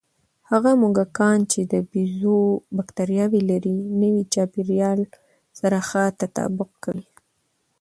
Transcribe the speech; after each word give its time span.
هغه 0.49 0.71
موږکان 0.81 1.39
چې 1.51 1.59
د 1.71 1.73
بیزو 1.91 2.39
بکتریاوې 2.77 3.41
لري، 3.51 3.77
نوي 4.01 4.23
چاپېریال 4.33 4.99
سره 5.59 5.77
ښه 5.89 6.03
تطابق 6.21 6.71
کوي. 6.83 7.07